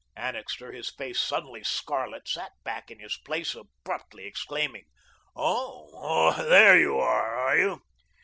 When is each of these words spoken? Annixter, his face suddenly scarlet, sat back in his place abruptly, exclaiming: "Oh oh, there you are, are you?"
Annixter, 0.17 0.71
his 0.71 0.89
face 0.89 1.19
suddenly 1.21 1.63
scarlet, 1.63 2.27
sat 2.27 2.53
back 2.63 2.89
in 2.89 2.97
his 2.97 3.17
place 3.17 3.53
abruptly, 3.53 4.25
exclaiming: 4.25 4.85
"Oh 5.35 5.91
oh, 5.93 6.43
there 6.43 6.75
you 6.79 6.97
are, 6.97 7.37
are 7.37 7.55
you?" 7.55 7.83